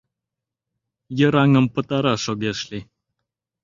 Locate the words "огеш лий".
2.31-2.83